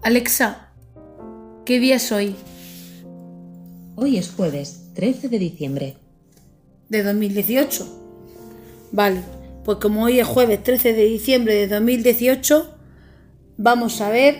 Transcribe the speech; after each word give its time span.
Alexa, 0.00 0.70
¿qué 1.66 1.80
día 1.80 1.96
es 1.96 2.12
hoy? 2.12 2.36
Hoy 3.96 4.16
es 4.16 4.30
jueves 4.30 4.92
13 4.94 5.28
de 5.28 5.38
diciembre. 5.40 5.96
De 6.88 7.02
2018. 7.02 7.84
Vale, 8.92 9.22
pues 9.64 9.78
como 9.78 10.04
hoy 10.04 10.20
es 10.20 10.26
jueves 10.26 10.62
13 10.62 10.92
de 10.92 11.04
diciembre 11.04 11.54
de 11.54 11.66
2018, 11.66 12.78
vamos 13.56 14.00
a 14.00 14.08
ver 14.10 14.36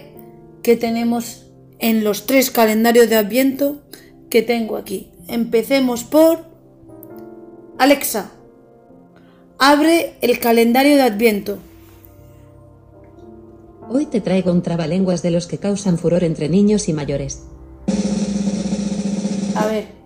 qué 0.62 0.76
tenemos 0.76 1.46
en 1.80 2.04
los 2.04 2.26
tres 2.26 2.52
calendarios 2.52 3.10
de 3.10 3.16
Adviento 3.16 3.82
que 4.30 4.42
tengo 4.42 4.76
aquí. 4.76 5.10
Empecemos 5.26 6.04
por 6.04 6.46
Alexa. 7.78 8.30
Abre 9.58 10.14
el 10.20 10.38
calendario 10.38 10.94
de 10.94 11.02
Adviento. 11.02 11.58
Hoy 13.88 14.06
te 14.06 14.20
traigo 14.20 14.52
un 14.52 14.62
trabalenguas 14.62 15.22
de 15.22 15.30
los 15.30 15.46
que 15.46 15.58
causan 15.58 15.98
furor 15.98 16.24
entre 16.24 16.48
niños 16.48 16.88
y 16.88 16.92
mayores. 16.92 17.46
A 19.56 19.66
ver, 19.66 19.98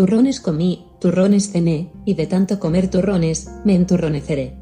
Turrones 0.00 0.40
comí, 0.40 0.86
turrones 0.98 1.52
cené, 1.52 1.90
y 2.06 2.14
de 2.14 2.26
tanto 2.26 2.58
comer 2.58 2.88
turrones, 2.88 3.50
me 3.66 3.74
enturroneceré. 3.74 4.56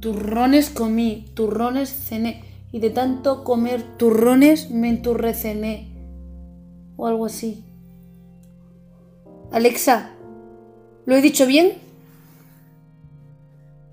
turrones 0.00 0.68
comí, 0.68 1.24
turrones 1.34 1.88
cené, 1.88 2.44
y 2.72 2.80
de 2.80 2.90
tanto 2.90 3.42
comer 3.42 3.96
turrones 3.96 4.70
me 4.70 4.90
enturrecené. 4.90 5.88
O 6.96 7.06
algo 7.06 7.24
así. 7.24 7.64
Alexa, 9.50 10.10
¿lo 11.06 11.16
he 11.16 11.22
dicho 11.22 11.46
bien? 11.46 11.72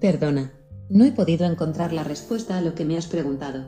Perdona, 0.02 0.52
no 0.94 1.06
he 1.06 1.12
podido 1.12 1.46
encontrar 1.46 1.92
la 1.92 2.04
respuesta 2.04 2.56
a 2.56 2.62
lo 2.62 2.76
que 2.76 2.86
me 2.86 2.98
has 2.98 3.08
preguntado. 3.08 3.66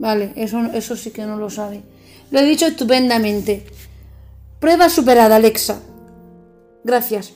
Vale, 0.00 0.32
eso, 0.34 0.58
eso 0.74 0.96
sí 0.96 1.12
que 1.12 1.24
no 1.24 1.36
lo 1.36 1.48
sabe. 1.48 1.82
Lo 2.32 2.40
he 2.40 2.44
dicho 2.44 2.66
estupendamente. 2.66 3.64
Prueba 4.58 4.88
superada, 4.88 5.36
Alexa. 5.36 5.80
Gracias. 6.82 7.32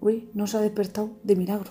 Uy, 0.00 0.28
no 0.34 0.46
se 0.46 0.58
ha 0.58 0.60
despertado 0.60 1.10
de 1.24 1.34
milagro. 1.34 1.70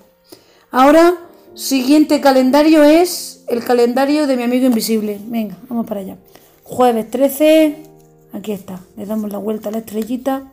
Ahora, 0.69 1.13
siguiente 1.53 2.19
calendario 2.19 2.83
es 2.83 3.45
el 3.47 3.63
calendario 3.63 4.27
de 4.27 4.35
mi 4.35 4.43
amigo 4.43 4.65
invisible. 4.65 5.17
Venga, 5.27 5.57
vamos 5.69 5.87
para 5.87 6.01
allá. 6.01 6.17
Jueves 6.63 7.09
13. 7.09 7.83
Aquí 8.33 8.51
está. 8.51 8.81
Le 8.97 9.05
damos 9.05 9.31
la 9.31 9.37
vuelta 9.37 9.69
a 9.69 9.71
la 9.71 9.77
estrellita. 9.77 10.51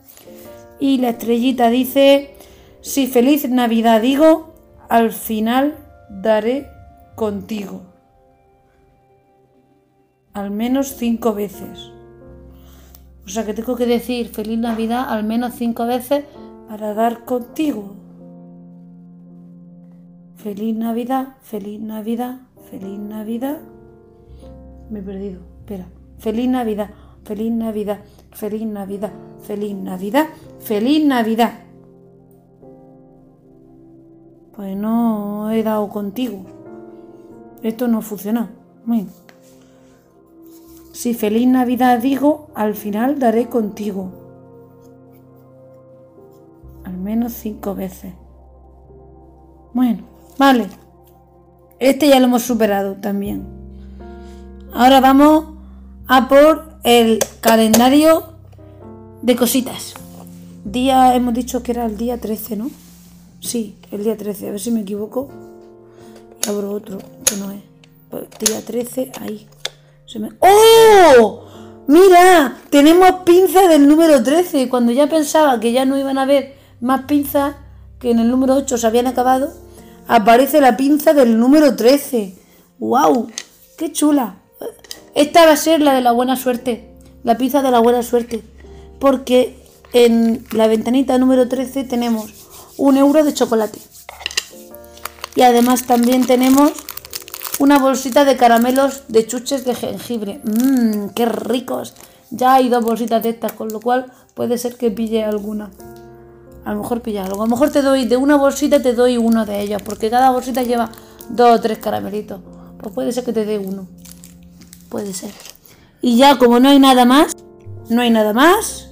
Y 0.79 0.99
la 0.99 1.11
estrellita 1.11 1.69
dice, 1.69 2.37
si 2.81 3.09
feliz 3.09 3.49
Navidad 3.49 4.01
digo, 4.01 4.55
al 4.89 5.11
final 5.11 5.88
daré 6.09 6.69
contigo. 7.15 7.83
Al 10.33 10.51
menos 10.51 10.89
cinco 10.97 11.35
veces. 11.35 11.91
O 13.27 13.29
sea 13.29 13.45
que 13.45 13.55
tengo 13.55 13.77
que 13.77 13.87
decir 13.87 14.29
feliz 14.29 14.59
Navidad 14.59 15.07
al 15.09 15.25
menos 15.25 15.55
cinco 15.55 15.87
veces 15.87 16.25
para 16.69 16.95
dar 16.95 17.25
contigo. 17.25 17.95
Feliz 20.37 20.77
Navidad, 20.77 21.37
feliz 21.43 21.81
Navidad, 21.81 22.43
feliz 22.71 22.99
Navidad. 22.99 23.59
Me 24.89 25.01
he 25.01 25.03
perdido. 25.03 25.41
Espera. 25.61 25.89
Feliz 26.19 26.49
Navidad, 26.49 26.91
feliz 27.25 27.53
Navidad, 27.53 28.01
feliz 28.33 28.67
Navidad, 28.67 29.13
feliz 29.43 29.75
Navidad, 29.75 30.27
feliz 30.61 31.05
Navidad. 31.05 31.68
Pues 34.59 34.77
no 34.77 35.53
he 35.53 35.63
dado 35.63 35.89
contigo. 35.89 36.45
Esto 37.63 37.87
no 37.87 38.03
funciona. 38.03 38.51
Bueno. 38.85 39.07
Si 40.91 41.15
feliz 41.15 41.47
Navidad 41.47 42.01
digo, 42.01 42.49
al 42.57 42.75
final 42.75 43.21
daré 43.21 43.49
contigo. 43.49 44.11
Al 46.83 46.97
menos 46.97 47.35
cinco 47.35 47.77
veces. 47.77 48.15
Bueno, 49.75 50.03
vale. 50.39 50.67
Este 51.79 52.09
ya 52.09 52.19
lo 52.19 52.27
hemos 52.27 52.43
superado 52.43 52.95
también. 52.95 53.47
Ahora 54.73 55.01
vamos 55.01 55.55
a 56.09 56.27
por 56.27 56.81
el 56.83 57.21
calendario 57.41 58.33
de 59.23 59.37
cositas. 59.37 59.95
Día, 60.65 61.15
hemos 61.15 61.33
dicho 61.33 61.63
que 61.63 61.71
era 61.71 61.87
el 61.87 61.97
día 61.97 62.19
13, 62.19 62.57
¿no? 62.57 62.88
Sí, 63.41 63.77
el 63.91 64.05
día 64.05 64.17
13. 64.17 64.49
A 64.49 64.51
ver 64.53 64.61
si 64.61 64.71
me 64.71 64.81
equivoco. 64.81 65.29
Y 66.45 66.49
abro 66.49 66.73
otro, 66.73 66.99
que 67.25 67.37
no 67.37 67.51
es. 67.51 67.63
Pues, 68.11 68.25
día 68.41 68.65
13, 68.65 69.13
ahí. 69.21 69.47
Se 70.07 70.19
me... 70.19 70.31
¡Oh! 70.41 71.45
Mira, 71.87 72.59
tenemos 72.71 73.11
pinzas 73.25 73.69
del 73.69 73.89
número 73.89 74.23
13. 74.23 74.69
Cuando 74.69 74.93
ya 74.93 75.09
pensaba 75.09 75.61
que 75.61 75.73
ya 75.73 75.85
no 75.85 75.99
iban 75.99 76.19
a 76.19 76.23
haber 76.23 76.55
más 76.81 77.05
pinzas, 77.05 77.57
que 77.99 78.11
en 78.11 78.19
el 78.19 78.31
número 78.31 78.55
8 78.55 78.79
se 78.79 78.87
habían 78.87 79.07
acabado, 79.07 79.53
aparece 80.07 80.61
la 80.61 80.77
pinza 80.77 81.15
del 81.15 81.39
número 81.39 81.77
13. 81.77 82.35
¡Wow! 82.79 83.29
¡Qué 83.77 83.93
chula! 83.93 84.37
Esta 85.15 85.47
va 85.47 85.53
a 85.53 85.57
ser 85.57 85.81
la 85.81 85.95
de 85.95 86.01
la 86.01 86.13
buena 86.13 86.37
suerte. 86.37 86.91
La 87.25 87.37
pinza 87.37 87.63
de 87.63 87.71
la 87.71 87.81
buena 87.81 88.03
suerte. 88.03 88.43
Porque 88.99 89.57
en 89.93 90.45
la 90.53 90.67
ventanita 90.67 91.19
número 91.19 91.49
13 91.49 91.85
tenemos 91.85 92.48
un 92.79 92.97
euro 92.97 93.25
de 93.25 93.35
chocolate. 93.35 93.79
Y 95.35 95.43
además 95.43 95.85
también 95.87 96.27
tenemos 96.27 96.73
una 97.59 97.79
bolsita 97.79 98.25
de 98.25 98.37
caramelos 98.37 99.03
de 99.09 99.27
chuches 99.27 99.65
de 99.65 99.75
jengibre. 99.75 100.41
Mmm, 100.45 101.09
qué 101.15 101.27
ricos. 101.27 101.95
Ya 102.31 102.55
hay 102.55 102.69
dos 102.69 102.85
bolsitas 102.85 103.23
de 103.23 103.31
estas, 103.31 103.53
con 103.53 103.69
lo 103.69 103.81
cual 103.81 104.13
puede 104.35 104.59
ser 104.59 104.77
que 104.77 104.91
pille 104.91 105.25
alguna. 105.25 105.71
A 106.65 106.73
lo 106.73 106.83
mejor 106.83 107.03
pilla 107.03 107.25
algo. 107.25 107.43
A 107.43 107.47
lo 107.47 107.51
mejor 107.51 107.71
te 107.71 107.83
doy 107.83 108.05
de 108.05 108.17
una 108.17 108.37
bolsita, 108.37 108.81
te 108.81 108.95
doy 108.95 109.17
uno 109.17 109.45
de 109.45 109.61
ellos, 109.61 109.83
porque 109.83 110.11
cada 110.11 110.31
bolsita 110.31 110.63
lleva 110.63 110.91
dos 111.31 111.59
o 111.59 111.61
tres 111.61 111.79
caramelitos. 111.79 112.41
Pues 112.79 112.95
puede 112.95 113.13
ser 113.13 113.25
que 113.25 113.33
te 113.33 113.45
dé 113.45 113.59
uno. 113.59 113.87
Puede 114.89 115.13
ser. 115.13 115.33
Y 116.01 116.17
ya 116.17 116.39
como 116.39 116.61
no 116.61 116.69
hay 116.69 116.79
nada 116.79 117.05
más, 117.05 117.33
no 117.89 118.03
hay 118.03 118.11
nada 118.11 118.33
más. 118.33 118.91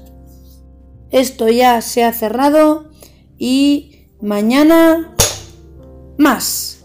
Esto 1.10 1.48
ya 1.48 1.80
se 1.82 2.04
ha 2.04 2.12
cerrado 2.12 2.86
y 3.38 4.06
mañana 4.20 5.14
más. 6.18 6.75